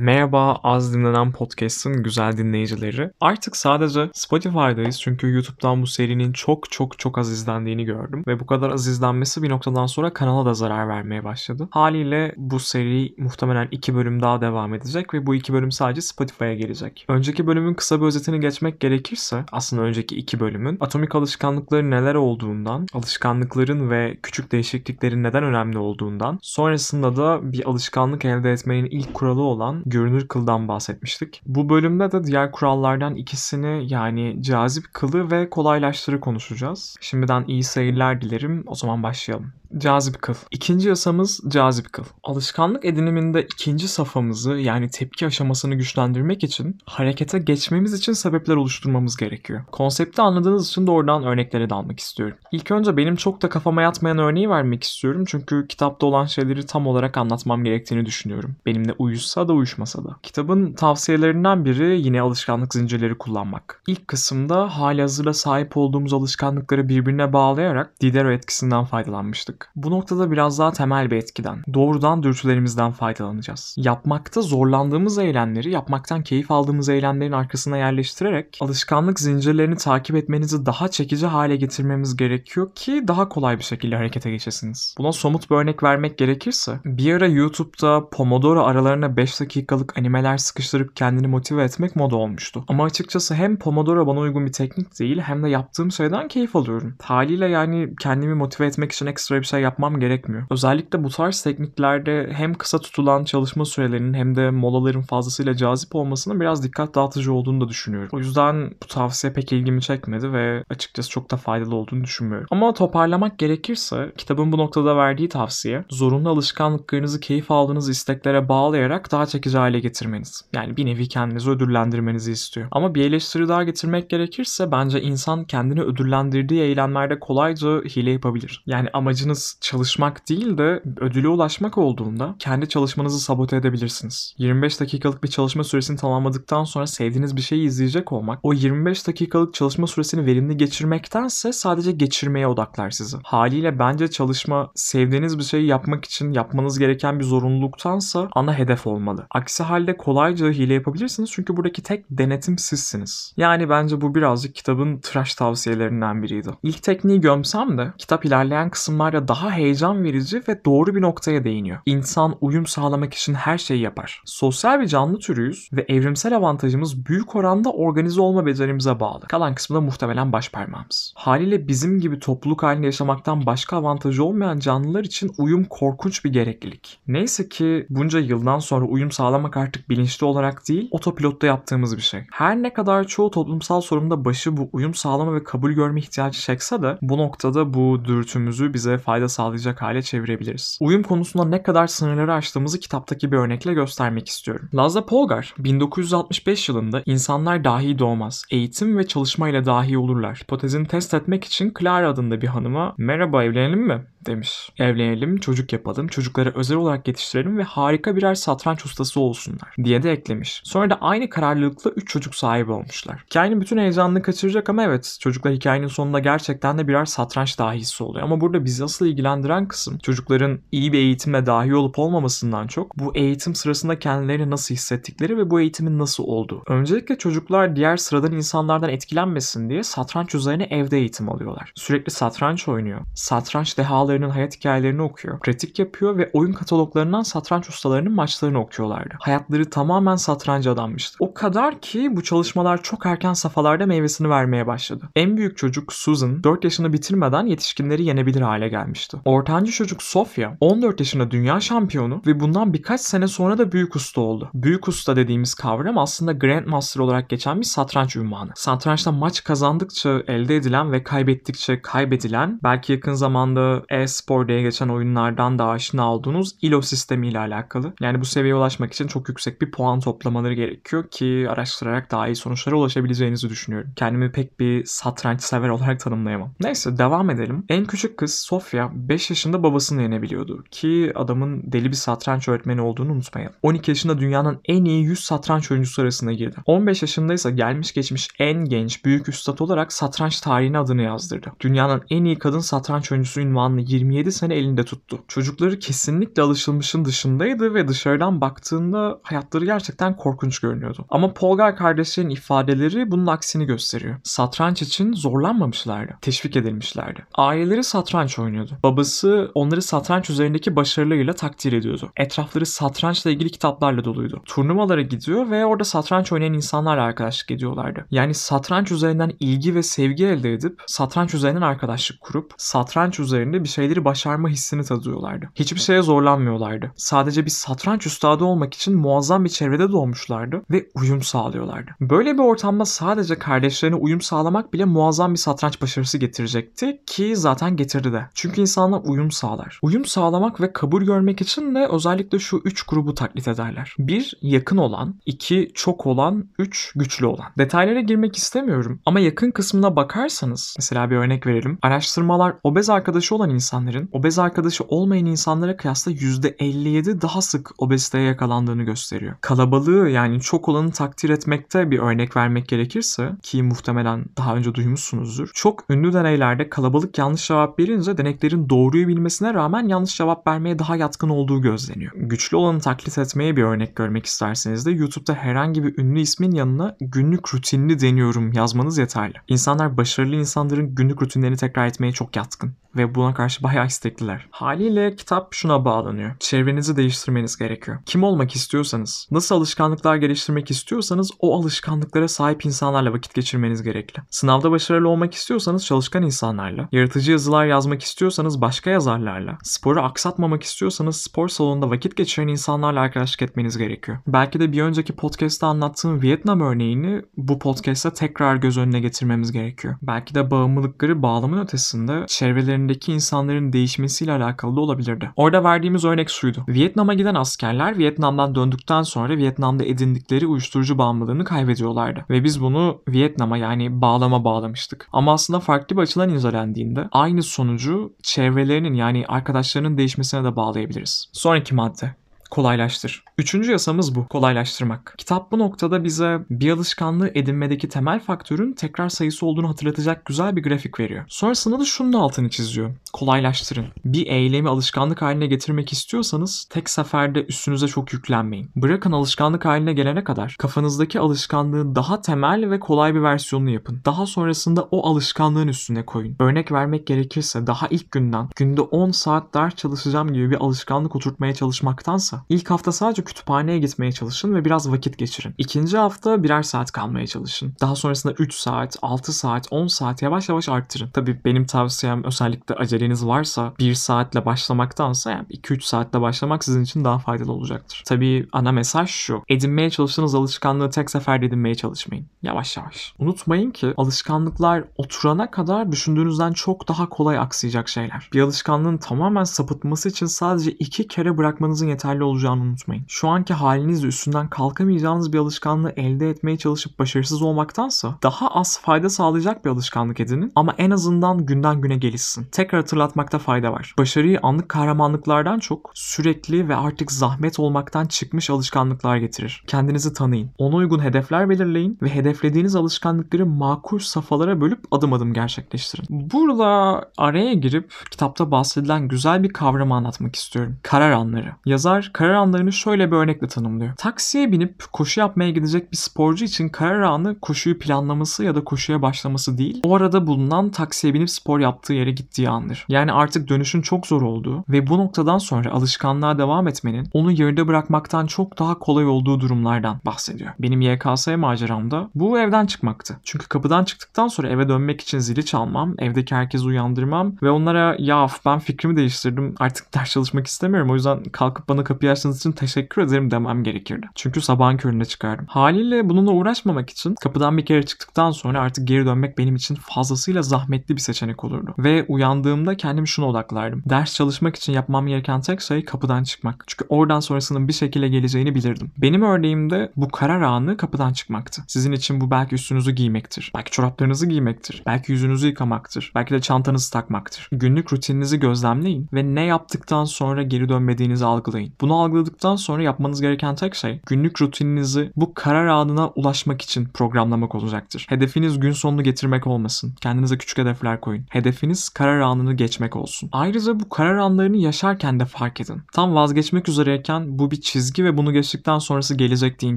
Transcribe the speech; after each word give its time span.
Merhaba 0.00 0.60
az 0.62 0.94
dinlenen 0.94 1.32
podcast'ın 1.32 2.02
güzel 2.02 2.36
dinleyicileri. 2.36 3.10
Artık 3.20 3.56
sadece 3.56 4.10
Spotify'dayız 4.12 5.00
çünkü 5.00 5.32
YouTube'dan 5.32 5.82
bu 5.82 5.86
serinin 5.86 6.32
çok 6.32 6.70
çok 6.70 6.98
çok 6.98 7.18
az 7.18 7.30
izlendiğini 7.30 7.84
gördüm. 7.84 8.24
Ve 8.26 8.40
bu 8.40 8.46
kadar 8.46 8.70
az 8.70 8.86
izlenmesi 8.86 9.42
bir 9.42 9.50
noktadan 9.50 9.86
sonra 9.86 10.12
kanala 10.12 10.46
da 10.46 10.54
zarar 10.54 10.88
vermeye 10.88 11.24
başladı. 11.24 11.68
Haliyle 11.70 12.34
bu 12.36 12.58
seri 12.58 13.14
muhtemelen 13.18 13.68
iki 13.70 13.94
bölüm 13.94 14.22
daha 14.22 14.40
devam 14.40 14.74
edecek 14.74 15.14
ve 15.14 15.26
bu 15.26 15.34
iki 15.34 15.52
bölüm 15.52 15.72
sadece 15.72 16.00
Spotify'a 16.00 16.54
gelecek. 16.54 17.06
Önceki 17.08 17.46
bölümün 17.46 17.74
kısa 17.74 18.00
bir 18.00 18.06
özetini 18.06 18.40
geçmek 18.40 18.80
gerekirse 18.80 19.44
aslında 19.52 19.82
önceki 19.82 20.16
iki 20.16 20.40
bölümün 20.40 20.78
atomik 20.80 21.14
alışkanlıkların 21.14 21.90
neler 21.90 22.14
olduğundan, 22.14 22.86
alışkanlıkların 22.94 23.90
ve 23.90 24.18
küçük 24.22 24.52
değişikliklerin 24.52 25.22
neden 25.22 25.44
önemli 25.44 25.78
olduğundan, 25.78 26.38
sonrasında 26.42 27.16
da 27.16 27.52
bir 27.52 27.68
alışkanlık 27.68 28.24
elde 28.24 28.52
etmenin 28.52 28.88
ilk 28.90 29.14
kuralı 29.14 29.42
olan 29.42 29.89
görünür 29.90 30.28
kıldan 30.28 30.68
bahsetmiştik. 30.68 31.42
Bu 31.46 31.68
bölümde 31.68 32.12
de 32.12 32.24
diğer 32.24 32.52
kurallardan 32.52 33.14
ikisini 33.14 33.92
yani 33.92 34.36
cazip 34.42 34.84
kılı 34.92 35.30
ve 35.30 35.50
kolaylaştırı 35.50 36.20
konuşacağız. 36.20 36.96
Şimdiden 37.00 37.44
iyi 37.48 37.64
seyirler 37.64 38.20
dilerim. 38.20 38.64
O 38.66 38.74
zaman 38.74 39.02
başlayalım. 39.02 39.52
Cazip 39.78 40.22
kıl. 40.22 40.34
İkinci 40.50 40.88
yasamız 40.88 41.40
cazip 41.48 41.92
kıl. 41.92 42.04
Alışkanlık 42.22 42.84
ediniminde 42.84 43.42
ikinci 43.42 43.88
safhamızı 43.88 44.52
yani 44.52 44.90
tepki 44.90 45.26
aşamasını 45.26 45.74
güçlendirmek 45.74 46.44
için 46.44 46.78
harekete 46.86 47.38
geçmemiz 47.38 47.94
için 47.94 48.12
sebepler 48.12 48.56
oluşturmamız 48.56 49.16
gerekiyor. 49.16 49.64
Konsepti 49.72 50.22
anladığınız 50.22 50.68
için 50.68 50.86
doğrudan 50.86 51.24
örneklere 51.24 51.70
dalmak 51.70 52.00
istiyorum. 52.00 52.36
İlk 52.52 52.70
önce 52.70 52.96
benim 52.96 53.16
çok 53.16 53.42
da 53.42 53.48
kafama 53.48 53.82
yatmayan 53.82 54.18
örneği 54.18 54.50
vermek 54.50 54.82
istiyorum 54.82 55.24
çünkü 55.28 55.66
kitapta 55.68 56.06
olan 56.06 56.24
şeyleri 56.24 56.66
tam 56.66 56.86
olarak 56.86 57.16
anlatmam 57.16 57.64
gerektiğini 57.64 58.06
düşünüyorum. 58.06 58.56
Benimle 58.66 58.94
uyuşsa 58.98 59.48
da 59.48 59.52
uyuşmasa 59.52 60.04
da. 60.04 60.16
Kitabın 60.22 60.72
tavsiyelerinden 60.72 61.64
biri 61.64 62.00
yine 62.00 62.20
alışkanlık 62.20 62.74
zincirleri 62.74 63.18
kullanmak. 63.18 63.82
İlk 63.86 64.08
kısımda 64.08 64.78
hali 64.78 65.00
hazırda 65.00 65.34
sahip 65.34 65.76
olduğumuz 65.76 66.12
alışkanlıkları 66.12 66.88
birbirine 66.88 67.32
bağlayarak 67.32 68.00
Diderot 68.00 68.32
etkisinden 68.32 68.84
faydalanmıştık. 68.84 69.59
Bu 69.76 69.90
noktada 69.90 70.30
biraz 70.30 70.58
daha 70.58 70.72
temel 70.72 71.10
bir 71.10 71.16
etkiden, 71.16 71.62
doğrudan 71.74 72.22
dürtülerimizden 72.22 72.92
faydalanacağız. 72.92 73.74
Yapmakta 73.78 74.42
zorlandığımız 74.42 75.18
eylemleri 75.18 75.70
yapmaktan 75.70 76.22
keyif 76.22 76.50
aldığımız 76.50 76.88
eylemlerin 76.88 77.32
arkasına 77.32 77.76
yerleştirerek 77.76 78.58
alışkanlık 78.60 79.20
zincirlerini 79.20 79.76
takip 79.76 80.16
etmenizi 80.16 80.66
daha 80.66 80.88
çekici 80.88 81.26
hale 81.26 81.56
getirmemiz 81.56 82.16
gerekiyor 82.16 82.70
ki 82.74 83.04
daha 83.08 83.28
kolay 83.28 83.58
bir 83.58 83.64
şekilde 83.64 83.96
harekete 83.96 84.30
geçesiniz. 84.30 84.94
Buna 84.98 85.12
somut 85.12 85.50
bir 85.50 85.56
örnek 85.56 85.82
vermek 85.82 86.18
gerekirse 86.18 86.80
bir 86.84 87.14
ara 87.14 87.26
YouTube'da 87.26 88.08
Pomodoro 88.08 88.64
aralarına 88.64 89.16
5 89.16 89.40
dakikalık 89.40 89.98
animeler 89.98 90.38
sıkıştırıp 90.38 90.96
kendini 90.96 91.26
motive 91.26 91.64
etmek 91.64 91.96
moda 91.96 92.16
olmuştu. 92.16 92.64
Ama 92.68 92.84
açıkçası 92.84 93.34
hem 93.34 93.58
Pomodoro 93.58 94.06
bana 94.06 94.20
uygun 94.20 94.46
bir 94.46 94.52
teknik 94.52 95.00
değil 95.00 95.18
hem 95.20 95.42
de 95.42 95.48
yaptığım 95.48 95.92
şeyden 95.92 96.28
keyif 96.28 96.56
alıyorum. 96.56 96.96
Haliyle 97.02 97.46
yani 97.48 97.94
kendimi 98.00 98.34
motive 98.34 98.66
etmek 98.66 98.92
için 98.92 99.06
ekstra 99.06 99.36
bir 99.36 99.46
şey 99.50 99.60
yapmam 99.60 100.00
gerekmiyor. 100.00 100.42
Özellikle 100.50 101.04
bu 101.04 101.08
tarz 101.08 101.42
tekniklerde 101.42 102.30
hem 102.32 102.54
kısa 102.54 102.78
tutulan 102.78 103.24
çalışma 103.24 103.64
sürelerinin 103.64 104.14
hem 104.14 104.36
de 104.36 104.50
molaların 104.50 105.02
fazlasıyla 105.02 105.54
cazip 105.54 105.94
olmasının 105.94 106.40
biraz 106.40 106.62
dikkat 106.62 106.94
dağıtıcı 106.94 107.32
olduğunu 107.32 107.60
da 107.60 107.68
düşünüyorum. 107.68 108.08
O 108.12 108.18
yüzden 108.18 108.70
bu 108.82 108.86
tavsiye 108.86 109.32
pek 109.32 109.52
ilgimi 109.52 109.82
çekmedi 109.82 110.32
ve 110.32 110.64
açıkçası 110.70 111.10
çok 111.10 111.30
da 111.30 111.36
faydalı 111.36 111.74
olduğunu 111.74 112.04
düşünmüyorum. 112.04 112.46
Ama 112.50 112.74
toparlamak 112.74 113.38
gerekirse 113.38 114.12
kitabın 114.16 114.52
bu 114.52 114.58
noktada 114.58 114.96
verdiği 114.96 115.28
tavsiye 115.28 115.84
zorunlu 115.90 116.30
alışkanlıklarınızı 116.30 117.20
keyif 117.20 117.50
aldığınız 117.50 117.88
isteklere 117.88 118.48
bağlayarak 118.48 119.12
daha 119.12 119.26
çekici 119.26 119.58
hale 119.58 119.80
getirmeniz. 119.80 120.44
Yani 120.52 120.76
bir 120.76 120.86
nevi 120.86 121.08
kendinizi 121.08 121.50
ödüllendirmenizi 121.50 122.32
istiyor. 122.32 122.68
Ama 122.70 122.94
bir 122.94 123.04
eleştiri 123.04 123.48
daha 123.48 123.64
getirmek 123.64 124.10
gerekirse 124.10 124.72
bence 124.72 125.02
insan 125.02 125.44
kendini 125.44 125.82
ödüllendirdiği 125.82 126.60
eylemlerde 126.62 127.20
kolayca 127.20 127.68
hile 127.68 128.10
yapabilir. 128.10 128.62
Yani 128.66 128.88
amacınız 128.92 129.39
çalışmak 129.60 130.28
değil 130.28 130.58
de 130.58 130.82
ödüle 130.96 131.28
ulaşmak 131.28 131.78
olduğunda 131.78 132.34
kendi 132.38 132.68
çalışmanızı 132.68 133.20
sabote 133.20 133.56
edebilirsiniz. 133.56 134.34
25 134.38 134.80
dakikalık 134.80 135.24
bir 135.24 135.28
çalışma 135.28 135.64
süresini 135.64 135.96
tamamladıktan 135.96 136.64
sonra 136.64 136.86
sevdiğiniz 136.86 137.36
bir 137.36 137.40
şeyi 137.40 137.66
izleyecek 137.66 138.12
olmak 138.12 138.38
o 138.42 138.52
25 138.52 139.06
dakikalık 139.06 139.54
çalışma 139.54 139.86
süresini 139.86 140.26
verimli 140.26 140.56
geçirmektense 140.56 141.52
sadece 141.52 141.92
geçirmeye 141.92 142.46
odaklar 142.46 142.90
sizi. 142.90 143.16
Haliyle 143.24 143.78
bence 143.78 144.10
çalışma 144.10 144.70
sevdiğiniz 144.74 145.38
bir 145.38 145.44
şeyi 145.44 145.66
yapmak 145.66 146.04
için 146.04 146.32
yapmanız 146.32 146.78
gereken 146.78 147.18
bir 147.18 147.24
zorunluluktansa 147.24 148.28
ana 148.32 148.58
hedef 148.58 148.86
olmalı. 148.86 149.26
Aksi 149.30 149.62
halde 149.62 149.96
kolayca 149.96 150.50
hile 150.50 150.74
yapabilirsiniz 150.74 151.30
çünkü 151.30 151.56
buradaki 151.56 151.82
tek 151.82 152.04
denetim 152.10 152.58
sizsiniz. 152.58 153.32
Yani 153.36 153.68
bence 153.68 154.00
bu 154.00 154.14
birazcık 154.14 154.54
kitabın 154.54 154.98
tıraş 154.98 155.34
tavsiyelerinden 155.34 156.22
biriydi. 156.22 156.48
İlk 156.62 156.82
tekniği 156.82 157.20
gömsem 157.20 157.78
de 157.78 157.92
kitap 157.98 158.24
ilerleyen 158.24 158.70
kısımlarda 158.70 159.28
daha 159.30 159.50
heyecan 159.50 160.04
verici 160.04 160.42
ve 160.48 160.64
doğru 160.64 160.94
bir 160.94 161.02
noktaya 161.02 161.44
değiniyor. 161.44 161.78
İnsan 161.86 162.36
uyum 162.40 162.66
sağlamak 162.66 163.14
için 163.14 163.34
her 163.34 163.58
şeyi 163.58 163.80
yapar. 163.80 164.22
Sosyal 164.24 164.80
bir 164.80 164.86
canlı 164.86 165.18
türüyüz 165.18 165.68
ve 165.72 165.84
evrimsel 165.88 166.36
avantajımız 166.36 167.06
büyük 167.06 167.36
oranda 167.36 167.72
organize 167.72 168.20
olma 168.20 168.46
becerimize 168.46 169.00
bağlı. 169.00 169.20
Kalan 169.28 169.54
kısmı 169.54 169.76
da 169.76 169.80
muhtemelen 169.80 170.32
baş 170.32 170.50
parmağımız. 170.50 171.12
Haliyle 171.16 171.68
bizim 171.68 172.00
gibi 172.00 172.18
topluluk 172.18 172.62
halinde 172.62 172.86
yaşamaktan 172.86 173.46
başka 173.46 173.76
avantajı 173.76 174.24
olmayan 174.24 174.58
canlılar 174.58 175.04
için 175.04 175.30
uyum 175.38 175.64
korkunç 175.64 176.24
bir 176.24 176.32
gereklilik. 176.32 176.98
Neyse 177.08 177.48
ki 177.48 177.86
bunca 177.90 178.18
yıldan 178.18 178.58
sonra 178.58 178.84
uyum 178.84 179.10
sağlamak 179.10 179.56
artık 179.56 179.88
bilinçli 179.88 180.26
olarak 180.26 180.68
değil, 180.68 180.88
otopilotta 180.90 181.46
yaptığımız 181.46 181.96
bir 181.96 182.02
şey. 182.02 182.20
Her 182.32 182.56
ne 182.62 182.72
kadar 182.72 183.04
çoğu 183.04 183.30
toplumsal 183.30 183.80
sorunda 183.80 184.24
başı 184.24 184.56
bu 184.56 184.70
uyum 184.72 184.94
sağlama 184.94 185.34
ve 185.34 185.44
kabul 185.44 185.70
görme 185.72 186.00
ihtiyacı 186.00 186.40
çekse 186.40 186.82
de 186.82 186.98
bu 187.02 187.18
noktada 187.18 187.74
bu 187.74 188.04
dürtümüzü 188.04 188.74
bize 188.74 188.98
fayda 188.98 189.19
sağlayacak 189.28 189.82
hale 189.82 190.02
çevirebiliriz. 190.02 190.78
Uyum 190.80 191.02
konusunda 191.02 191.44
ne 191.44 191.62
kadar 191.62 191.86
sınırları 191.86 192.34
aştığımızı 192.34 192.80
kitaptaki 192.80 193.32
bir 193.32 193.36
örnekle 193.36 193.74
göstermek 193.74 194.28
istiyorum. 194.28 194.68
Lazda 194.74 195.06
Polgar 195.06 195.54
1965 195.58 196.68
yılında 196.68 197.02
insanlar 197.06 197.64
dahi 197.64 197.98
doğmaz, 197.98 198.44
eğitim 198.50 198.98
ve 198.98 199.06
çalışmayla 199.06 199.64
dahi 199.64 199.98
olurlar. 199.98 200.38
Hipotezini 200.42 200.86
test 200.86 201.14
etmek 201.14 201.44
için 201.44 201.72
Clara 201.80 202.08
adında 202.08 202.40
bir 202.40 202.46
hanıma 202.46 202.94
merhaba 202.98 203.44
evlenelim 203.44 203.86
mi? 203.86 204.06
Demiş. 204.26 204.70
Evlenelim, 204.78 205.36
çocuk 205.36 205.72
yapalım, 205.72 206.08
çocukları 206.08 206.52
özel 206.54 206.76
olarak 206.76 207.08
yetiştirelim 207.08 207.58
ve 207.58 207.62
harika 207.62 208.16
birer 208.16 208.34
satranç 208.34 208.84
ustası 208.84 209.20
olsunlar 209.20 209.74
diye 209.84 210.02
de 210.02 210.12
eklemiş. 210.12 210.60
Sonra 210.64 210.90
da 210.90 210.98
aynı 211.00 211.28
kararlılıkla 211.28 211.90
3 211.90 212.08
çocuk 212.08 212.34
sahibi 212.34 212.72
olmuşlar. 212.72 213.24
Hikayenin 213.30 213.60
bütün 213.60 213.78
heyecanını 213.78 214.22
kaçıracak 214.22 214.68
ama 214.68 214.82
evet 214.82 215.16
çocuklar 215.20 215.52
hikayenin 215.52 215.86
sonunda 215.86 216.18
gerçekten 216.18 216.78
de 216.78 216.88
birer 216.88 217.04
satranç 217.04 217.58
dahisi 217.58 218.04
oluyor. 218.04 218.24
Ama 218.24 218.40
burada 218.40 218.64
bizi 218.64 218.84
asıl 218.84 219.06
ilgilendiren 219.06 219.68
kısım 219.68 219.98
çocukların 219.98 220.58
iyi 220.72 220.92
bir 220.92 220.98
eğitimle 220.98 221.46
dahi 221.46 221.74
olup 221.74 221.98
olmamasından 221.98 222.66
çok 222.66 222.98
bu 222.98 223.16
eğitim 223.16 223.54
sırasında 223.54 223.98
kendilerini 223.98 224.50
nasıl 224.50 224.74
hissettikleri 224.74 225.38
ve 225.38 225.50
bu 225.50 225.60
eğitimin 225.60 225.98
nasıl 225.98 226.24
olduğu. 226.24 226.62
Öncelikle 226.66 227.18
çocuklar 227.18 227.76
diğer 227.76 227.96
sıradan 227.96 228.32
insanlardan 228.32 228.90
etkilenmesin 228.90 229.70
diye 229.70 229.82
satranç 229.82 230.34
üzerine 230.34 230.64
evde 230.64 230.98
eğitim 230.98 231.28
alıyorlar. 231.28 231.72
Sürekli 231.74 232.10
satranç 232.10 232.68
oynuyor. 232.68 233.00
Satranç 233.14 233.78
dehaları 233.78 234.09
ustalarının 234.10 234.30
hayat 234.30 234.56
hikayelerini 234.56 235.02
okuyor. 235.02 235.40
Pratik 235.40 235.78
yapıyor 235.78 236.18
ve 236.18 236.30
oyun 236.32 236.52
kataloglarından 236.52 237.22
satranç 237.22 237.68
ustalarının 237.68 238.12
maçlarını 238.12 238.60
okuyorlardı. 238.60 239.14
Hayatları 239.20 239.70
tamamen 239.70 240.16
satrancı 240.16 240.70
adanmıştı. 240.70 241.16
O 241.20 241.34
kadar 241.34 241.80
ki 241.80 242.16
bu 242.16 242.22
çalışmalar 242.22 242.82
çok 242.82 243.06
erken 243.06 243.32
safhalarda 243.32 243.86
meyvesini 243.86 244.28
vermeye 244.28 244.66
başladı. 244.66 245.08
En 245.16 245.36
büyük 245.36 245.58
çocuk 245.58 245.92
Susan 245.92 246.44
4 246.44 246.64
yaşını 246.64 246.92
bitirmeden 246.92 247.46
yetişkinleri 247.46 248.04
yenebilir 248.04 248.40
hale 248.40 248.68
gelmişti. 248.68 249.16
Ortancı 249.24 249.72
çocuk 249.72 250.02
Sofia 250.02 250.56
14 250.60 251.00
yaşında 251.00 251.30
dünya 251.30 251.60
şampiyonu 251.60 252.22
ve 252.26 252.40
bundan 252.40 252.72
birkaç 252.72 253.00
sene 253.00 253.28
sonra 253.28 253.58
da 253.58 253.72
büyük 253.72 253.96
usta 253.96 254.20
oldu. 254.20 254.50
Büyük 254.54 254.88
usta 254.88 255.16
dediğimiz 255.16 255.54
kavram 255.54 255.98
aslında 255.98 256.32
Grandmaster 256.32 257.00
olarak 257.00 257.28
geçen 257.28 257.60
bir 257.60 257.66
satranç 257.66 258.16
ünvanı. 258.16 258.50
Satrançta 258.54 259.12
maç 259.12 259.44
kazandıkça 259.44 260.22
elde 260.26 260.56
edilen 260.56 260.92
ve 260.92 261.02
kaybettikçe 261.02 261.82
kaybedilen 261.82 262.60
belki 262.62 262.92
yakın 262.92 263.12
zamanda 263.12 263.82
e-spor 264.02 264.48
diye 264.48 264.62
geçen 264.62 264.88
oyunlardan 264.88 265.58
da 265.58 265.68
aşina 265.68 266.14
olduğunuz 266.14 266.56
ILO 266.62 266.82
sistemiyle 266.82 267.38
alakalı. 267.38 267.92
Yani 268.00 268.20
bu 268.20 268.24
seviyeye 268.24 268.54
ulaşmak 268.54 268.92
için 268.92 269.06
çok 269.06 269.28
yüksek 269.28 269.62
bir 269.62 269.70
puan 269.70 270.00
toplamaları 270.00 270.54
gerekiyor 270.54 271.04
ki 271.10 271.46
araştırarak 271.50 272.10
daha 272.10 272.28
iyi 272.28 272.36
sonuçlara 272.36 272.76
ulaşabileceğinizi 272.76 273.48
düşünüyorum. 273.48 273.90
Kendimi 273.96 274.32
pek 274.32 274.60
bir 274.60 274.84
satranç 274.84 275.42
sever 275.42 275.68
olarak 275.68 276.00
tanımlayamam. 276.00 276.54
Neyse 276.60 276.98
devam 276.98 277.30
edelim. 277.30 277.64
En 277.68 277.84
küçük 277.84 278.18
kız 278.18 278.34
Sofia 278.34 278.88
5 278.92 279.30
yaşında 279.30 279.62
babasını 279.62 280.02
yenebiliyordu 280.02 280.64
ki 280.70 281.12
adamın 281.14 281.62
deli 281.72 281.88
bir 281.88 281.96
satranç 281.96 282.48
öğretmeni 282.48 282.80
olduğunu 282.80 283.12
unutmayalım. 283.12 283.56
12 283.62 283.90
yaşında 283.90 284.18
dünyanın 284.18 284.60
en 284.64 284.84
iyi 284.84 285.04
100 285.04 285.20
satranç 285.20 285.70
oyuncusu 285.70 286.02
arasına 286.02 286.32
girdi. 286.32 286.56
15 286.66 287.02
yaşındaysa 287.02 287.50
gelmiş 287.50 287.92
geçmiş 287.92 288.28
en 288.38 288.64
genç 288.64 289.04
büyük 289.04 289.28
üstad 289.28 289.58
olarak 289.58 289.92
satranç 289.92 290.40
tarihine 290.40 290.78
adını 290.78 291.02
yazdırdı. 291.02 291.52
Dünyanın 291.60 292.02
en 292.10 292.24
iyi 292.24 292.38
kadın 292.38 292.58
satranç 292.58 293.12
oyuncusu 293.12 293.40
ünvanını 293.40 293.80
27 293.90 294.32
sene 294.32 294.54
elinde 294.54 294.84
tuttu. 294.84 295.18
Çocukları 295.28 295.78
kesinlikle 295.78 296.42
alışılmışın 296.42 297.04
dışındaydı 297.04 297.74
ve 297.74 297.88
dışarıdan 297.88 298.40
baktığında 298.40 299.20
hayatları 299.22 299.64
gerçekten 299.64 300.16
korkunç 300.16 300.58
görünüyordu. 300.58 301.06
Ama 301.08 301.34
Polgar 301.34 301.76
kardeşlerin 301.76 302.30
ifadeleri 302.30 303.10
bunun 303.10 303.26
aksini 303.26 303.66
gösteriyor. 303.66 304.16
Satranç 304.24 304.82
için 304.82 305.12
zorlanmamışlardı. 305.12 306.12
Teşvik 306.20 306.56
edilmişlerdi. 306.56 307.26
Aileleri 307.34 307.84
satranç 307.84 308.38
oynuyordu. 308.38 308.78
Babası 308.82 309.50
onları 309.54 309.82
satranç 309.82 310.30
üzerindeki 310.30 310.76
başarılarıyla 310.76 311.32
takdir 311.32 311.72
ediyordu. 311.72 312.10
Etrafları 312.16 312.66
satrançla 312.66 313.30
ilgili 313.30 313.50
kitaplarla 313.50 314.04
doluydu. 314.04 314.42
Turnuvalara 314.44 315.02
gidiyor 315.02 315.50
ve 315.50 315.66
orada 315.66 315.84
satranç 315.84 316.32
oynayan 316.32 316.54
insanlarla 316.54 317.02
arkadaşlık 317.02 317.50
ediyorlardı. 317.50 318.06
Yani 318.10 318.34
satranç 318.34 318.92
üzerinden 318.92 319.32
ilgi 319.40 319.74
ve 319.74 319.82
sevgi 319.82 320.26
elde 320.26 320.52
edip 320.52 320.82
satranç 320.86 321.34
üzerinden 321.34 321.62
arkadaşlık 321.62 322.20
kurup 322.20 322.52
satranç 322.56 323.20
üzerinde 323.20 323.64
bir 323.64 323.68
şeyleri 323.80 324.04
başarma 324.04 324.48
hissini 324.48 324.84
tadıyorlardı. 324.84 325.48
Hiçbir 325.54 325.80
şeye 325.80 326.02
zorlanmıyorlardı. 326.02 326.92
Sadece 326.96 327.44
bir 327.44 327.50
satranç 327.50 328.06
üstadı 328.06 328.44
olmak 328.44 328.74
için 328.74 328.96
muazzam 328.96 329.44
bir 329.44 329.48
çevrede 329.48 329.92
doğmuşlardı 329.92 330.62
ve 330.70 330.86
uyum 330.94 331.22
sağlıyorlardı. 331.22 331.90
Böyle 332.00 332.34
bir 332.34 332.42
ortamda 332.42 332.84
sadece 332.84 333.38
kardeşlerine 333.38 333.96
uyum 333.96 334.20
sağlamak 334.20 334.72
bile 334.72 334.84
muazzam 334.84 335.32
bir 335.32 335.38
satranç 335.38 335.82
başarısı 335.82 336.18
getirecekti 336.18 337.00
ki 337.06 337.36
zaten 337.36 337.76
getirdi 337.76 338.12
de. 338.12 338.26
Çünkü 338.34 338.60
insanlar 338.60 339.00
uyum 339.04 339.30
sağlar. 339.30 339.80
Uyum 339.82 340.04
sağlamak 340.04 340.60
ve 340.60 340.72
kabul 340.72 341.02
görmek 341.02 341.40
için 341.40 341.74
de 341.74 341.88
özellikle 341.90 342.38
şu 342.38 342.60
üç 342.64 342.82
grubu 342.82 343.14
taklit 343.14 343.48
ederler. 343.48 343.94
Bir, 343.98 344.34
yakın 344.42 344.76
olan. 344.76 345.20
iki 345.26 345.70
çok 345.74 346.06
olan. 346.06 346.48
Üç, 346.58 346.92
güçlü 346.96 347.26
olan. 347.26 347.46
Detaylara 347.58 348.00
girmek 348.00 348.36
istemiyorum 348.36 349.00
ama 349.06 349.20
yakın 349.20 349.50
kısmına 349.50 349.96
bakarsanız, 349.96 350.74
mesela 350.78 351.10
bir 351.10 351.16
örnek 351.16 351.46
verelim. 351.46 351.78
Araştırmalar 351.82 352.54
obez 352.62 352.90
arkadaşı 352.90 353.34
olan 353.34 353.50
insanların 353.70 354.08
obez 354.12 354.38
arkadaşı 354.38 354.84
olmayan 354.84 355.26
insanlara 355.26 355.76
kıyasla 355.76 356.12
%57 356.12 357.20
daha 357.20 357.42
sık 357.42 357.70
obeziteye 357.78 358.24
yakalandığını 358.24 358.82
gösteriyor. 358.82 359.36
Kalabalığı 359.40 360.08
yani 360.08 360.40
çok 360.40 360.68
olanı 360.68 360.92
takdir 360.92 361.30
etmekte 361.30 361.90
bir 361.90 361.98
örnek 361.98 362.36
vermek 362.36 362.68
gerekirse 362.68 363.32
ki 363.42 363.62
muhtemelen 363.62 364.24
daha 364.36 364.56
önce 364.56 364.74
duymuşsunuzdur. 364.74 365.50
Çok 365.54 365.84
ünlü 365.90 366.12
deneylerde 366.12 366.68
kalabalık 366.68 367.18
yanlış 367.18 367.46
cevap 367.46 367.78
verince 367.78 368.18
deneklerin 368.18 368.68
doğruyu 368.68 369.08
bilmesine 369.08 369.54
rağmen 369.54 369.88
yanlış 369.88 370.16
cevap 370.16 370.46
vermeye 370.46 370.78
daha 370.78 370.96
yatkın 370.96 371.28
olduğu 371.28 371.60
gözleniyor. 371.60 372.12
Güçlü 372.14 372.56
olanı 372.56 372.80
taklit 372.80 373.18
etmeye 373.18 373.56
bir 373.56 373.62
örnek 373.62 373.96
görmek 373.96 374.26
isterseniz 374.26 374.86
de 374.86 374.90
YouTube'da 374.90 375.34
herhangi 375.34 375.84
bir 375.84 375.98
ünlü 375.98 376.20
ismin 376.20 376.52
yanına 376.52 376.96
günlük 377.00 377.54
rutinini 377.54 378.00
deniyorum 378.00 378.52
yazmanız 378.52 378.98
yeterli. 378.98 379.34
İnsanlar 379.48 379.96
başarılı 379.96 380.36
insanların 380.36 380.94
günlük 380.94 381.22
rutinlerini 381.22 381.56
tekrar 381.56 381.86
etmeye 381.86 382.12
çok 382.12 382.36
yatkın 382.36 382.72
ve 382.96 383.14
buna 383.14 383.34
karşı 383.34 383.59
bayağı 383.62 383.86
istekliler. 383.86 384.46
Haliyle 384.50 385.16
kitap 385.16 385.54
şuna 385.54 385.84
bağlanıyor. 385.84 386.36
Çevrenizi 386.40 386.96
değiştirmeniz 386.96 387.56
gerekiyor. 387.56 387.98
Kim 388.06 388.22
olmak 388.22 388.56
istiyorsanız, 388.56 389.28
nasıl 389.30 389.54
alışkanlıklar 389.54 390.16
geliştirmek 390.16 390.70
istiyorsanız 390.70 391.30
o 391.40 391.60
alışkanlıklara 391.60 392.28
sahip 392.28 392.64
insanlarla 392.64 393.12
vakit 393.12 393.34
geçirmeniz 393.34 393.82
gerekli. 393.82 394.22
Sınavda 394.30 394.70
başarılı 394.70 395.08
olmak 395.08 395.34
istiyorsanız 395.34 395.86
çalışkan 395.86 396.22
insanlarla, 396.22 396.88
yaratıcı 396.92 397.32
yazılar 397.32 397.66
yazmak 397.66 398.02
istiyorsanız 398.02 398.60
başka 398.60 398.90
yazarlarla, 398.90 399.58
sporu 399.62 400.02
aksatmamak 400.02 400.62
istiyorsanız 400.62 401.16
spor 401.16 401.48
salonunda 401.48 401.90
vakit 401.90 402.16
geçiren 402.16 402.48
insanlarla 402.48 403.00
arkadaşlık 403.00 403.42
etmeniz 403.42 403.78
gerekiyor. 403.78 404.18
Belki 404.26 404.60
de 404.60 404.72
bir 404.72 404.82
önceki 404.82 405.12
podcast'ta 405.12 405.66
anlattığım 405.66 406.22
Vietnam 406.22 406.60
örneğini 406.60 407.22
bu 407.36 407.58
podcast'ta 407.58 408.12
tekrar 408.12 408.56
göz 408.56 408.78
önüne 408.78 409.00
getirmemiz 409.00 409.52
gerekiyor. 409.52 409.96
Belki 410.02 410.34
de 410.34 410.50
bağımlılıkları 410.50 411.22
bağlamın 411.22 411.64
ötesinde 411.64 412.24
çevrelerindeki 412.26 413.12
insanların 413.12 413.49
değişmesiyle 413.72 414.32
alakalı 414.32 414.76
da 414.76 414.80
olabilirdi. 414.80 415.30
Orada 415.36 415.64
verdiğimiz 415.64 416.04
örnek 416.04 416.30
şuydu. 416.30 416.64
Vietnam'a 416.68 417.14
giden 417.14 417.34
askerler 417.34 417.98
Vietnam'dan 417.98 418.54
döndükten 418.54 419.02
sonra 419.02 419.36
Vietnam'da 419.36 419.84
edindikleri 419.84 420.46
uyuşturucu 420.46 420.98
bağımlılığını 420.98 421.44
kaybediyorlardı. 421.44 422.24
Ve 422.30 422.44
biz 422.44 422.62
bunu 422.62 422.98
Vietnam'a 423.08 423.56
yani 423.56 424.00
bağlama 424.00 424.44
bağlamıştık. 424.44 425.08
Ama 425.12 425.32
aslında 425.32 425.60
farklı 425.60 425.96
bir 425.96 426.02
açıdan 426.02 426.28
incelendiğinde 426.28 427.08
aynı 427.12 427.42
sonucu 427.42 428.12
çevrelerinin 428.22 428.94
yani 428.94 429.24
arkadaşlarının 429.28 429.98
değişmesine 429.98 430.44
de 430.44 430.56
bağlayabiliriz. 430.56 431.28
Sonraki 431.32 431.74
madde 431.74 432.14
kolaylaştır. 432.50 433.24
Üçüncü 433.38 433.72
yasamız 433.72 434.14
bu. 434.14 434.28
Kolaylaştırmak. 434.28 435.14
Kitap 435.18 435.52
bu 435.52 435.58
noktada 435.58 436.04
bize 436.04 436.38
bir 436.50 436.70
alışkanlığı 436.70 437.30
edinmedeki 437.34 437.88
temel 437.88 438.20
faktörün 438.20 438.72
tekrar 438.72 439.08
sayısı 439.08 439.46
olduğunu 439.46 439.68
hatırlatacak 439.68 440.24
güzel 440.24 440.56
bir 440.56 440.62
grafik 440.62 441.00
veriyor. 441.00 441.24
Sonrasında 441.28 441.80
da 441.80 441.84
şunun 441.84 442.12
altını 442.12 442.50
çiziyor. 442.50 442.90
Kolaylaştırın. 443.12 443.86
Bir 444.04 444.26
eylemi 444.26 444.68
alışkanlık 444.68 445.22
haline 445.22 445.46
getirmek 445.46 445.92
istiyorsanız 445.92 446.66
tek 446.70 446.90
seferde 446.90 447.44
üstünüze 447.44 447.86
çok 447.86 448.12
yüklenmeyin. 448.12 448.70
Bırakın 448.76 449.12
alışkanlık 449.12 449.64
haline 449.64 449.92
gelene 449.92 450.24
kadar 450.24 450.56
kafanızdaki 450.58 451.20
alışkanlığın 451.20 451.94
daha 451.94 452.20
temel 452.20 452.70
ve 452.70 452.80
kolay 452.80 453.14
bir 453.14 453.22
versiyonunu 453.22 453.70
yapın. 453.70 454.00
Daha 454.04 454.26
sonrasında 454.26 454.82
o 454.90 455.10
alışkanlığın 455.10 455.68
üstüne 455.68 456.06
koyun. 456.06 456.36
Örnek 456.38 456.72
vermek 456.72 457.06
gerekirse 457.06 457.66
daha 457.66 457.88
ilk 457.88 458.10
günden 458.10 458.48
günde 458.56 458.80
10 458.80 459.10
saat 459.10 459.54
ders 459.54 459.74
çalışacağım 459.74 460.32
gibi 460.32 460.50
bir 460.50 460.56
alışkanlık 460.56 461.16
oturtmaya 461.16 461.54
çalışmaktansa 461.54 462.39
ilk 462.48 462.70
hafta 462.70 462.92
sadece 462.92 463.24
kütüphaneye 463.24 463.78
gitmeye 463.78 464.12
çalışın 464.12 464.54
ve 464.54 464.64
biraz 464.64 464.90
vakit 464.92 465.18
geçirin. 465.18 465.54
İkinci 465.58 465.96
hafta 465.96 466.42
birer 466.42 466.62
saat 466.62 466.92
kalmaya 466.92 467.26
çalışın. 467.26 467.74
Daha 467.80 467.96
sonrasında 467.96 468.34
3 468.38 468.54
saat, 468.54 468.96
6 469.02 469.32
saat, 469.32 469.66
10 469.70 469.86
saat 469.86 470.22
yavaş 470.22 470.48
yavaş 470.48 470.68
arttırın. 470.68 471.10
Tabii 471.12 471.40
benim 471.44 471.66
tavsiyem 471.66 472.24
özellikle 472.24 472.74
aceleniz 472.74 473.26
varsa 473.26 473.72
1 473.78 473.94
saatle 473.94 474.44
başlamaktansa 474.44 475.30
yani 475.30 475.46
2-3 475.46 475.80
saatle 475.82 476.20
başlamak 476.20 476.64
sizin 476.64 476.82
için 476.82 477.04
daha 477.04 477.18
faydalı 477.18 477.52
olacaktır. 477.52 478.02
Tabii 478.06 478.48
ana 478.52 478.72
mesaj 478.72 479.10
şu. 479.10 479.42
Edinmeye 479.48 479.90
çalıştığınız 479.90 480.34
alışkanlığı 480.34 480.90
tek 480.90 481.10
seferde 481.10 481.46
edinmeye 481.46 481.74
çalışmayın. 481.74 482.26
Yavaş 482.42 482.76
yavaş. 482.76 483.14
Unutmayın 483.18 483.70
ki 483.70 483.94
alışkanlıklar 483.96 484.84
oturana 484.96 485.50
kadar 485.50 485.92
düşündüğünüzden 485.92 486.52
çok 486.52 486.88
daha 486.88 487.08
kolay 487.08 487.38
aksayacak 487.38 487.88
şeyler. 487.88 488.30
Bir 488.32 488.40
alışkanlığın 488.40 488.96
tamamen 488.96 489.44
sapıtması 489.44 490.08
için 490.08 490.26
sadece 490.26 490.70
iki 490.70 491.08
kere 491.08 491.38
bırakmanızın 491.38 491.88
yeterli 491.88 492.24
olacağını 492.30 492.62
unutmayın. 492.62 493.04
Şu 493.08 493.28
anki 493.28 493.54
halinizle 493.54 494.08
üstünden 494.08 494.48
kalkamayacağınız 494.48 495.32
bir 495.32 495.38
alışkanlığı 495.38 495.92
elde 495.96 496.30
etmeye 496.30 496.56
çalışıp 496.58 496.98
başarısız 496.98 497.42
olmaktansa 497.42 498.18
daha 498.22 498.48
az 498.48 498.80
fayda 498.80 499.10
sağlayacak 499.10 499.64
bir 499.64 499.70
alışkanlık 499.70 500.20
edinin 500.20 500.52
ama 500.54 500.74
en 500.78 500.90
azından 500.90 501.46
günden 501.46 501.80
güne 501.80 501.96
gelişsin. 501.96 502.46
Tekrar 502.52 502.80
hatırlatmakta 502.80 503.38
fayda 503.38 503.72
var. 503.72 503.94
Başarıyı 503.98 504.40
anlık 504.42 504.68
kahramanlıklardan 504.68 505.58
çok 505.58 505.90
sürekli 505.94 506.68
ve 506.68 506.76
artık 506.76 507.12
zahmet 507.12 507.58
olmaktan 507.58 508.06
çıkmış 508.06 508.50
alışkanlıklar 508.50 509.16
getirir. 509.16 509.64
Kendinizi 509.66 510.12
tanıyın. 510.12 510.50
Ona 510.58 510.76
uygun 510.76 511.00
hedefler 511.00 511.50
belirleyin 511.50 511.98
ve 512.02 512.14
hedeflediğiniz 512.14 512.76
alışkanlıkları 512.76 513.46
makul 513.46 513.98
safhalara 513.98 514.60
bölüp 514.60 514.84
adım 514.90 515.12
adım 515.12 515.32
gerçekleştirin. 515.32 516.30
Burada 516.32 517.04
araya 517.16 517.54
girip 517.54 517.92
kitapta 518.10 518.50
bahsedilen 518.50 519.08
güzel 519.08 519.42
bir 519.42 519.48
kavramı 519.48 519.94
anlatmak 519.94 520.36
istiyorum. 520.36 520.76
Karar 520.82 521.10
anları. 521.10 521.52
Yazar 521.66 522.10
karar 522.20 522.34
anlarını 522.34 522.72
şöyle 522.72 523.10
bir 523.10 523.16
örnekle 523.16 523.46
tanımlıyor. 523.46 523.96
Taksiye 523.96 524.52
binip 524.52 524.92
koşu 524.92 525.20
yapmaya 525.20 525.50
gidecek 525.50 525.92
bir 525.92 525.96
sporcu 525.96 526.44
için 526.44 526.68
karar 526.68 527.00
anı 527.00 527.40
koşuyu 527.40 527.78
planlaması 527.78 528.44
ya 528.44 528.54
da 528.54 528.64
koşuya 528.64 529.02
başlaması 529.02 529.58
değil, 529.58 529.80
o 529.84 529.96
arada 529.96 530.26
bulunan 530.26 530.70
taksiye 530.70 531.14
binip 531.14 531.30
spor 531.30 531.60
yaptığı 531.60 531.92
yere 531.92 532.10
gittiği 532.10 532.48
andır. 532.48 532.84
Yani 532.88 533.12
artık 533.12 533.48
dönüşün 533.48 533.82
çok 533.82 534.06
zor 534.06 534.22
olduğu 534.22 534.64
ve 534.68 534.86
bu 534.86 534.98
noktadan 534.98 535.38
sonra 535.38 535.70
alışkanlığa 535.70 536.38
devam 536.38 536.68
etmenin 536.68 537.08
onu 537.12 537.32
yarıda 537.32 537.68
bırakmaktan 537.68 538.26
çok 538.26 538.58
daha 538.58 538.78
kolay 538.78 539.06
olduğu 539.06 539.40
durumlardan 539.40 540.00
bahsediyor. 540.06 540.50
Benim 540.58 540.80
YKS 540.80 541.26
maceramda 541.26 542.10
bu 542.14 542.38
evden 542.38 542.66
çıkmaktı. 542.66 543.16
Çünkü 543.24 543.48
kapıdan 543.48 543.84
çıktıktan 543.84 544.28
sonra 544.28 544.48
eve 544.48 544.68
dönmek 544.68 545.00
için 545.00 545.18
zili 545.18 545.44
çalmam, 545.44 545.94
evdeki 545.98 546.34
herkesi 546.34 546.64
uyandırmam 546.64 547.32
ve 547.42 547.50
onlara 547.50 547.96
ya 547.98 548.26
ben 548.46 548.58
fikrimi 548.58 548.96
değiştirdim 548.96 549.54
artık 549.58 549.94
ders 549.94 550.10
çalışmak 550.10 550.46
istemiyorum 550.46 550.90
o 550.90 550.94
yüzden 550.94 551.22
kalkıp 551.22 551.68
bana 551.68 551.84
kapıyı 551.84 552.09
açtığınız 552.10 552.38
için 552.38 552.52
teşekkür 552.52 553.02
ederim 553.02 553.30
demem 553.30 553.64
gerekirdi. 553.64 554.06
Çünkü 554.14 554.40
sabahın 554.40 554.76
köründe 554.76 555.04
çıkardım. 555.04 555.46
Haliyle 555.48 556.08
bununla 556.08 556.30
uğraşmamak 556.30 556.90
için 556.90 557.14
kapıdan 557.14 557.58
bir 557.58 557.66
kere 557.66 557.82
çıktıktan 557.82 558.30
sonra 558.30 558.60
artık 558.60 558.88
geri 558.88 559.06
dönmek 559.06 559.38
benim 559.38 559.56
için 559.56 559.74
fazlasıyla 559.74 560.42
zahmetli 560.42 560.96
bir 560.96 561.00
seçenek 561.00 561.44
olurdu. 561.44 561.74
Ve 561.78 562.04
uyandığımda 562.08 562.76
kendim 562.76 563.06
şuna 563.06 563.26
odaklardım. 563.26 563.82
Ders 563.86 564.14
çalışmak 564.14 564.56
için 564.56 564.72
yapmam 564.72 565.06
gereken 565.06 565.40
tek 565.40 565.60
şey 565.60 565.84
kapıdan 565.84 566.24
çıkmak. 566.24 566.64
Çünkü 566.66 566.84
oradan 566.88 567.20
sonrasının 567.20 567.68
bir 567.68 567.72
şekilde 567.72 568.08
geleceğini 568.08 568.54
bilirdim. 568.54 568.90
Benim 568.98 569.22
örneğimde 569.22 569.92
bu 569.96 570.08
karar 570.08 570.42
anı 570.42 570.76
kapıdan 570.76 571.12
çıkmaktı. 571.12 571.62
Sizin 571.68 571.92
için 571.92 572.20
bu 572.20 572.30
belki 572.30 572.54
üstünüzü 572.54 572.92
giymektir. 572.92 573.52
Belki 573.56 573.70
çoraplarınızı 573.70 574.26
giymektir. 574.26 574.82
Belki 574.86 575.12
yüzünüzü 575.12 575.46
yıkamaktır. 575.46 576.12
Belki 576.14 576.34
de 576.34 576.40
çantanızı 576.40 576.92
takmaktır. 576.92 577.48
Günlük 577.52 577.92
rutininizi 577.92 578.40
gözlemleyin 578.40 579.08
ve 579.12 579.34
ne 579.34 579.44
yaptıktan 579.44 580.04
sonra 580.04 580.42
geri 580.42 580.68
dönmediğinizi 580.68 581.24
algılayın. 581.24 581.72
Bunu 581.80 581.99
Bunu 582.00 582.06
algıladıktan 582.06 582.56
sonra 582.56 582.82
yapmanız 582.82 583.20
gereken 583.20 583.54
tek 583.54 583.74
şey 583.74 584.00
günlük 584.06 584.42
rutininizi 584.42 585.12
bu 585.16 585.34
karar 585.34 585.66
anına 585.66 586.08
ulaşmak 586.08 586.62
için 586.62 586.88
programlamak 586.94 587.54
olacaktır. 587.54 588.06
Hedefiniz 588.08 588.60
gün 588.60 588.72
sonunu 588.72 589.02
getirmek 589.02 589.46
olmasın. 589.46 589.94
Kendinize 590.00 590.38
küçük 590.38 590.58
hedefler 590.58 591.00
koyun. 591.00 591.24
Hedefiniz 591.30 591.88
karar 591.88 592.20
anını 592.20 592.54
geçmek 592.54 592.96
olsun. 592.96 593.28
Ayrıca 593.32 593.80
bu 593.80 593.88
karar 593.88 594.16
anlarını 594.16 594.56
yaşarken 594.56 595.20
de 595.20 595.24
fark 595.24 595.60
edin. 595.60 595.82
Tam 595.92 596.14
vazgeçmek 596.14 596.68
üzereyken 596.68 597.38
bu 597.38 597.50
bir 597.50 597.60
çizgi 597.60 598.04
ve 598.04 598.16
bunu 598.16 598.32
geçtikten 598.32 598.78
sonrası 598.78 599.14
gelecek 599.14 599.60
deyin 599.60 599.76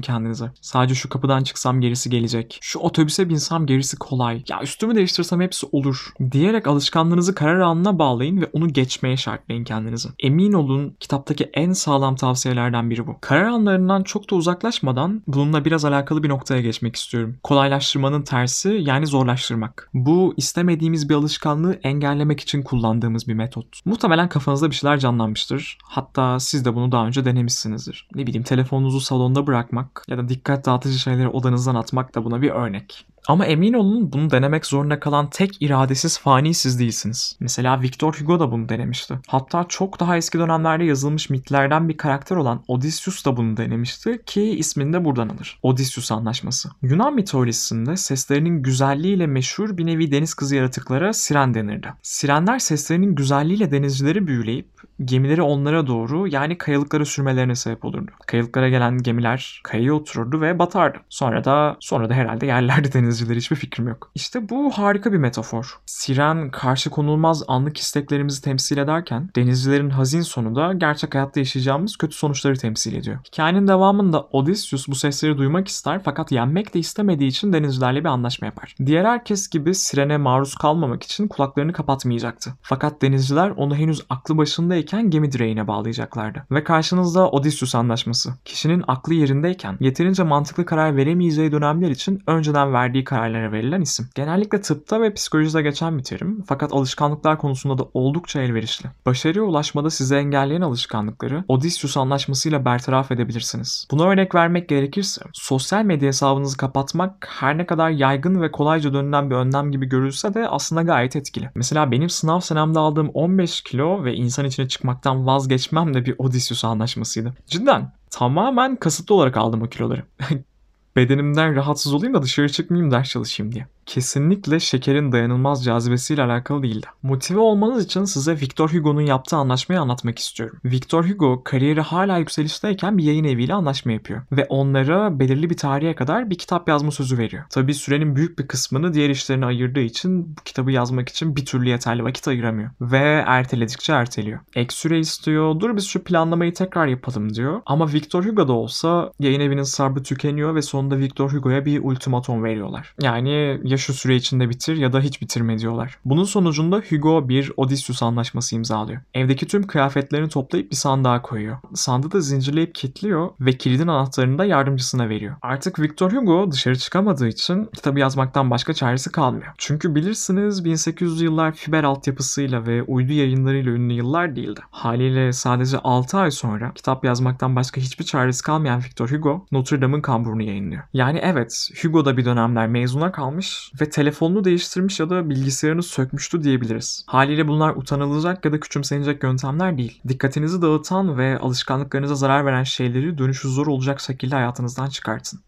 kendinize. 0.00 0.50
Sadece 0.60 0.94
şu 0.94 1.08
kapıdan 1.08 1.42
çıksam 1.42 1.80
gerisi 1.80 2.10
gelecek. 2.10 2.58
Şu 2.60 2.78
otobüse 2.78 3.28
binsem 3.28 3.66
gerisi 3.66 3.96
kolay. 3.96 4.42
Ya 4.48 4.62
üstümü 4.62 4.94
değiştirsem 4.94 5.40
hepsi 5.40 5.66
olur. 5.72 6.12
Diyerek 6.32 6.66
alışkanlığınızı 6.66 7.34
karar 7.34 7.60
anına 7.60 7.98
bağlayın 7.98 8.40
ve 8.40 8.50
onu 8.52 8.68
geçmeye 8.68 9.16
şartlayın 9.16 9.64
kendinizi. 9.64 10.08
Emin 10.18 10.52
olun 10.52 10.96
kitaptaki 11.00 11.50
en 11.54 11.72
sağlam 11.72 12.13
tavsiyelerden 12.16 12.90
biri 12.90 13.06
bu. 13.06 13.16
Karar 13.20 13.44
anlarından 13.44 14.02
çok 14.02 14.30
da 14.30 14.34
uzaklaşmadan 14.34 15.22
bununla 15.26 15.64
biraz 15.64 15.84
alakalı 15.84 16.22
bir 16.22 16.28
noktaya 16.28 16.60
geçmek 16.60 16.96
istiyorum. 16.96 17.36
Kolaylaştırmanın 17.42 18.22
tersi 18.22 18.68
yani 18.68 19.06
zorlaştırmak. 19.06 19.90
Bu 19.94 20.34
istemediğimiz 20.36 21.08
bir 21.08 21.14
alışkanlığı 21.14 21.74
engellemek 21.82 22.40
için 22.40 22.62
kullandığımız 22.62 23.28
bir 23.28 23.34
metot. 23.34 23.80
Muhtemelen 23.84 24.28
kafanızda 24.28 24.70
bir 24.70 24.74
şeyler 24.74 24.98
canlanmıştır. 24.98 25.78
Hatta 25.84 26.40
siz 26.40 26.64
de 26.64 26.74
bunu 26.74 26.92
daha 26.92 27.06
önce 27.06 27.24
denemişsinizdir. 27.24 28.08
Ne 28.14 28.26
bileyim 28.26 28.44
telefonunuzu 28.44 29.00
salonda 29.00 29.46
bırakmak 29.46 30.04
ya 30.08 30.18
da 30.18 30.28
dikkat 30.28 30.66
dağıtıcı 30.66 30.98
şeyleri 30.98 31.28
odanızdan 31.28 31.74
atmak 31.74 32.14
da 32.14 32.24
buna 32.24 32.42
bir 32.42 32.50
örnek. 32.50 33.06
Ama 33.28 33.46
emin 33.46 33.72
olun 33.72 34.12
bunu 34.12 34.30
denemek 34.30 34.66
zorunda 34.66 35.00
kalan 35.00 35.30
tek 35.30 35.62
iradesiz 35.62 36.18
fani 36.18 36.54
siz 36.54 36.78
değilsiniz. 36.78 37.36
Mesela 37.40 37.82
Victor 37.82 38.14
Hugo 38.20 38.40
da 38.40 38.52
bunu 38.52 38.68
denemişti. 38.68 39.18
Hatta 39.26 39.64
çok 39.68 40.00
daha 40.00 40.16
eski 40.16 40.38
dönemlerde 40.38 40.84
yazılmış 40.84 41.30
mitlerden 41.30 41.88
bir 41.88 41.96
karakter 41.96 42.36
olan 42.36 42.62
Odysseus 42.68 43.24
da 43.24 43.36
bunu 43.36 43.56
denemişti 43.56 44.22
ki 44.26 44.42
ismini 44.42 44.92
de 44.92 45.04
buradan 45.04 45.28
alır. 45.28 45.58
Odysseus 45.62 46.12
Anlaşması. 46.12 46.68
Yunan 46.82 47.14
mitolojisinde 47.14 47.96
seslerinin 47.96 48.62
güzelliğiyle 48.62 49.26
meşhur 49.26 49.76
bir 49.76 49.86
nevi 49.86 50.12
deniz 50.12 50.34
kızı 50.34 50.56
yaratıklara 50.56 51.12
siren 51.12 51.54
denirdi. 51.54 51.88
Sirenler 52.02 52.58
seslerinin 52.58 53.14
güzelliğiyle 53.14 53.70
denizcileri 53.70 54.26
büyüleyip 54.26 54.74
gemileri 55.04 55.42
onlara 55.42 55.86
doğru 55.86 56.28
yani 56.28 56.58
kayalıklara 56.58 57.04
sürmelerine 57.04 57.54
sebep 57.54 57.84
olurdu. 57.84 58.10
Kayalıklara 58.26 58.68
gelen 58.68 58.98
gemiler 58.98 59.60
kayaya 59.64 59.94
otururdu 59.94 60.40
ve 60.40 60.58
batardı. 60.58 60.98
Sonra 61.08 61.44
da 61.44 61.76
sonra 61.80 62.10
da 62.10 62.14
herhalde 62.14 62.46
yerlerde 62.46 62.92
denizciler 63.14 63.36
hiçbir 63.36 63.56
fikrim 63.56 63.88
yok. 63.88 64.10
İşte 64.14 64.48
bu 64.48 64.70
harika 64.70 65.12
bir 65.12 65.18
metafor. 65.18 65.78
Siren 65.86 66.50
karşı 66.50 66.90
konulmaz 66.90 67.42
anlık 67.48 67.78
isteklerimizi 67.78 68.42
temsil 68.42 68.78
ederken 68.78 69.30
denizcilerin 69.36 69.90
hazin 69.90 70.20
sonu 70.20 70.56
da 70.56 70.72
gerçek 70.72 71.14
hayatta 71.14 71.40
yaşayacağımız 71.40 71.96
kötü 71.96 72.16
sonuçları 72.16 72.56
temsil 72.56 72.94
ediyor. 72.94 73.18
Hikayenin 73.32 73.68
devamında 73.68 74.22
Odysseus 74.22 74.88
bu 74.88 74.94
sesleri 74.94 75.38
duymak 75.38 75.68
ister 75.68 76.00
fakat 76.04 76.32
yenmek 76.32 76.74
de 76.74 76.78
istemediği 76.78 77.28
için 77.28 77.52
denizcilerle 77.52 78.00
bir 78.00 78.08
anlaşma 78.08 78.46
yapar. 78.46 78.74
Diğer 78.86 79.04
herkes 79.04 79.48
gibi 79.48 79.74
sirene 79.74 80.16
maruz 80.16 80.54
kalmamak 80.54 81.02
için 81.02 81.28
kulaklarını 81.28 81.72
kapatmayacaktı. 81.72 82.50
Fakat 82.62 83.02
denizciler 83.02 83.50
onu 83.50 83.76
henüz 83.76 84.02
aklı 84.10 84.38
başındayken 84.38 85.10
gemi 85.10 85.32
direğine 85.32 85.68
bağlayacaklardı. 85.68 86.46
Ve 86.50 86.64
karşınızda 86.64 87.30
Odysseus 87.30 87.74
anlaşması. 87.74 88.34
Kişinin 88.44 88.84
aklı 88.88 89.14
yerindeyken 89.14 89.76
yeterince 89.80 90.22
mantıklı 90.22 90.64
karar 90.66 90.96
veremeyeceği 90.96 91.52
dönemler 91.52 91.90
için 91.90 92.22
önceden 92.26 92.72
verdiği 92.72 93.03
kararlara 93.04 93.52
verilen 93.52 93.80
isim. 93.80 94.08
Genellikle 94.14 94.60
tıpta 94.60 95.00
ve 95.00 95.14
psikolojide 95.14 95.62
geçen 95.62 95.98
bir 95.98 96.04
terim 96.04 96.44
fakat 96.46 96.72
alışkanlıklar 96.72 97.38
konusunda 97.38 97.78
da 97.78 97.88
oldukça 97.94 98.42
elverişli. 98.42 98.88
Başarıya 99.06 99.44
ulaşmada 99.44 99.90
sizi 99.90 100.14
engelleyen 100.14 100.60
alışkanlıkları 100.60 101.44
Odysseus 101.48 101.96
anlaşmasıyla 101.96 102.64
bertaraf 102.64 103.12
edebilirsiniz. 103.12 103.86
Buna 103.90 104.04
örnek 104.04 104.34
vermek 104.34 104.68
gerekirse 104.68 105.22
sosyal 105.32 105.84
medya 105.84 106.08
hesabınızı 106.08 106.56
kapatmak 106.56 107.28
her 107.30 107.58
ne 107.58 107.66
kadar 107.66 107.90
yaygın 107.90 108.42
ve 108.42 108.50
kolayca 108.50 108.92
dönülen 108.92 109.30
bir 109.30 109.34
önlem 109.34 109.72
gibi 109.72 109.86
görülse 109.86 110.34
de 110.34 110.48
aslında 110.48 110.82
gayet 110.82 111.16
etkili. 111.16 111.50
Mesela 111.54 111.90
benim 111.90 112.10
sınav 112.10 112.40
senemde 112.40 112.78
aldığım 112.78 113.08
15 113.08 113.62
kilo 113.62 114.04
ve 114.04 114.14
insan 114.14 114.44
içine 114.44 114.68
çıkmaktan 114.68 115.26
vazgeçmem 115.26 115.94
de 115.94 116.06
bir 116.06 116.14
Odysseus 116.18 116.64
anlaşmasıydı. 116.64 117.34
Cidden 117.46 117.92
tamamen 118.10 118.76
kasıtlı 118.76 119.14
olarak 119.14 119.36
aldım 119.36 119.62
o 119.62 119.68
kiloları. 119.68 120.02
Bedenimden 120.96 121.56
rahatsız 121.56 121.94
olayım 121.94 122.14
da 122.14 122.22
dışarı 122.22 122.48
çıkmayayım 122.48 122.90
ders 122.90 123.10
çalışayım 123.10 123.52
diye 123.52 123.66
kesinlikle 123.86 124.60
şekerin 124.60 125.12
dayanılmaz 125.12 125.64
cazibesiyle 125.64 126.22
alakalı 126.22 126.62
değildi. 126.62 126.86
Motive 127.02 127.40
olmanız 127.40 127.84
için 127.84 128.04
size 128.04 128.40
Victor 128.40 128.68
Hugo'nun 128.68 129.00
yaptığı 129.00 129.36
anlaşmayı 129.36 129.80
anlatmak 129.80 130.18
istiyorum. 130.18 130.58
Victor 130.64 131.08
Hugo 131.08 131.42
kariyeri 131.44 131.80
hala 131.80 132.18
yükselişteyken 132.18 132.98
bir 132.98 133.04
yayın 133.04 133.24
eviyle 133.24 133.54
anlaşma 133.54 133.92
yapıyor 133.92 134.22
ve 134.32 134.46
onlara 134.48 135.18
belirli 135.18 135.50
bir 135.50 135.56
tarihe 135.56 135.94
kadar 135.94 136.30
bir 136.30 136.38
kitap 136.38 136.68
yazma 136.68 136.90
sözü 136.90 137.18
veriyor. 137.18 137.44
Tabi 137.50 137.74
sürenin 137.74 138.16
büyük 138.16 138.38
bir 138.38 138.46
kısmını 138.46 138.94
diğer 138.94 139.10
işlerine 139.10 139.46
ayırdığı 139.46 139.80
için 139.80 140.36
bu 140.36 140.42
kitabı 140.44 140.72
yazmak 140.72 141.08
için 141.08 141.36
bir 141.36 141.44
türlü 141.44 141.68
yeterli 141.68 142.04
vakit 142.04 142.28
ayıramıyor 142.28 142.70
ve 142.80 143.24
erteledikçe 143.26 143.92
erteliyor. 143.92 144.40
Ek 144.54 144.74
süre 144.74 144.98
istiyor, 144.98 145.60
dur 145.60 145.76
biz 145.76 145.86
şu 145.86 146.04
planlamayı 146.04 146.54
tekrar 146.54 146.86
yapalım 146.86 147.34
diyor. 147.34 147.62
Ama 147.66 147.92
Victor 147.92 148.24
Hugo'da 148.24 148.52
olsa 148.52 149.12
yayın 149.20 149.40
evinin 149.40 149.62
sabrı 149.62 150.02
tükeniyor 150.02 150.54
ve 150.54 150.62
sonunda 150.62 150.98
Victor 150.98 151.32
Hugo'ya 151.32 151.64
bir 151.64 151.84
ultimatum 151.84 152.44
veriyorlar. 152.44 152.94
Yani 153.02 153.60
ya 153.74 153.78
şu 153.78 153.94
süre 153.94 154.16
içinde 154.16 154.48
bitir 154.50 154.76
ya 154.76 154.92
da 154.92 155.00
hiç 155.00 155.22
bitirme 155.22 155.58
diyorlar. 155.58 155.98
Bunun 156.04 156.24
sonucunda 156.24 156.82
Hugo 156.90 157.28
bir 157.28 157.52
Odysseus 157.56 158.02
anlaşması 158.02 158.54
imzalıyor. 158.54 159.00
Evdeki 159.14 159.46
tüm 159.46 159.66
kıyafetlerini 159.66 160.28
toplayıp 160.28 160.70
bir 160.70 160.76
sandığa 160.76 161.22
koyuyor. 161.22 161.56
Sandığı 161.74 162.12
da 162.12 162.20
zincirleyip 162.20 162.74
kilitliyor 162.74 163.30
ve 163.40 163.52
kilidin 163.52 163.86
anahtarını 163.86 164.38
da 164.38 164.44
yardımcısına 164.44 165.08
veriyor. 165.08 165.36
Artık 165.42 165.78
Victor 165.78 166.12
Hugo 166.12 166.52
dışarı 166.52 166.78
çıkamadığı 166.78 167.28
için 167.28 167.64
kitabı 167.64 167.98
yazmaktan 167.98 168.50
başka 168.50 168.74
çaresi 168.74 169.12
kalmıyor. 169.12 169.52
Çünkü 169.58 169.94
bilirsiniz 169.94 170.66
1800'lü 170.66 171.24
yıllar 171.24 171.52
fiber 171.52 171.84
altyapısıyla 171.84 172.66
ve 172.66 172.82
uydu 172.82 173.12
yayınlarıyla 173.12 173.72
ünlü 173.72 173.92
yıllar 173.92 174.36
değildi. 174.36 174.60
Haliyle 174.70 175.32
sadece 175.32 175.78
6 175.78 176.18
ay 176.18 176.30
sonra 176.30 176.72
kitap 176.74 177.04
yazmaktan 177.04 177.56
başka 177.56 177.80
hiçbir 177.80 178.04
çaresi 178.04 178.42
kalmayan 178.42 178.82
Victor 178.84 179.10
Hugo 179.10 179.46
Notre 179.52 179.82
Dame'ın 179.82 180.00
kamburunu 180.00 180.42
yayınlıyor. 180.42 180.82
Yani 180.92 181.18
evet 181.22 181.70
Hugo 181.82 182.04
da 182.04 182.16
bir 182.16 182.24
dönemler 182.24 182.68
mezuna 182.68 183.12
kalmış 183.12 183.63
ve 183.80 183.90
telefonunu 183.90 184.44
değiştirmiş 184.44 185.00
ya 185.00 185.10
da 185.10 185.30
bilgisayarını 185.30 185.82
sökmüştü 185.82 186.42
diyebiliriz. 186.42 187.04
Haliyle 187.06 187.48
bunlar 187.48 187.76
utanılacak 187.76 188.44
ya 188.44 188.52
da 188.52 188.60
küçümsenecek 188.60 189.22
yöntemler 189.22 189.78
değil. 189.78 190.00
Dikkatinizi 190.08 190.62
dağıtan 190.62 191.18
ve 191.18 191.38
alışkanlıklarınıza 191.38 192.14
zarar 192.14 192.46
veren 192.46 192.62
şeyleri 192.62 193.18
dönüşü 193.18 193.48
zor 193.48 193.66
olacak 193.66 194.00
şekilde 194.00 194.34
hayatınızdan 194.34 194.88
çıkartın. 194.88 195.40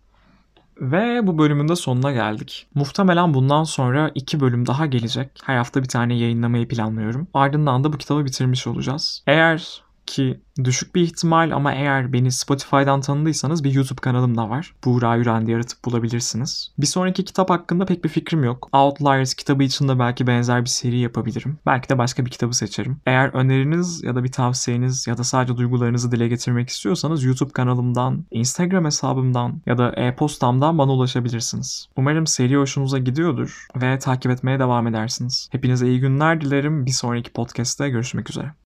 Ve 0.80 1.26
bu 1.26 1.38
bölümün 1.38 1.68
de 1.68 1.76
sonuna 1.76 2.12
geldik. 2.12 2.66
Muhtemelen 2.74 3.34
bundan 3.34 3.64
sonra 3.64 4.10
iki 4.14 4.40
bölüm 4.40 4.66
daha 4.66 4.86
gelecek. 4.86 5.30
Her 5.44 5.56
hafta 5.56 5.82
bir 5.82 5.88
tane 5.88 6.14
yayınlamayı 6.14 6.68
planlıyorum. 6.68 7.26
Ardından 7.34 7.84
da 7.84 7.92
bu 7.92 7.98
kitabı 7.98 8.24
bitirmiş 8.24 8.66
olacağız. 8.66 9.22
Eğer 9.26 9.82
ki 10.06 10.40
düşük 10.64 10.94
bir 10.94 11.00
ihtimal 11.00 11.50
ama 11.50 11.72
eğer 11.72 12.12
beni 12.12 12.32
Spotify'dan 12.32 13.00
tanıdıysanız 13.00 13.64
bir 13.64 13.72
YouTube 13.72 14.00
kanalım 14.00 14.36
da 14.36 14.50
var. 14.50 14.74
Buğra 14.84 15.16
Yüren 15.16 15.46
diye 15.46 15.56
aratıp 15.56 15.84
bulabilirsiniz. 15.84 16.72
Bir 16.78 16.86
sonraki 16.86 17.24
kitap 17.24 17.50
hakkında 17.50 17.86
pek 17.86 18.04
bir 18.04 18.08
fikrim 18.08 18.44
yok. 18.44 18.68
Outliers 18.72 19.34
kitabı 19.34 19.62
için 19.62 19.88
de 19.88 19.98
belki 19.98 20.26
benzer 20.26 20.64
bir 20.64 20.70
seri 20.70 20.98
yapabilirim. 20.98 21.58
Belki 21.66 21.88
de 21.88 21.98
başka 21.98 22.26
bir 22.26 22.30
kitabı 22.30 22.54
seçerim. 22.54 22.96
Eğer 23.06 23.28
öneriniz 23.28 24.02
ya 24.02 24.14
da 24.14 24.24
bir 24.24 24.32
tavsiyeniz 24.32 25.06
ya 25.06 25.18
da 25.18 25.24
sadece 25.24 25.56
duygularınızı 25.56 26.12
dile 26.12 26.28
getirmek 26.28 26.68
istiyorsanız 26.68 27.24
YouTube 27.24 27.52
kanalımdan, 27.52 28.24
Instagram 28.30 28.84
hesabımdan 28.84 29.62
ya 29.66 29.78
da 29.78 29.92
e-postamdan 29.92 30.78
bana 30.78 30.92
ulaşabilirsiniz. 30.92 31.88
Umarım 31.96 32.26
seri 32.26 32.56
hoşunuza 32.56 32.98
gidiyordur 32.98 33.66
ve 33.76 33.98
takip 33.98 34.32
etmeye 34.32 34.58
devam 34.58 34.86
edersiniz. 34.86 35.48
Hepinize 35.52 35.88
iyi 35.88 36.00
günler 36.00 36.40
dilerim. 36.40 36.86
Bir 36.86 36.90
sonraki 36.90 37.32
podcast'te 37.32 37.88
görüşmek 37.88 38.30
üzere. 38.30 38.56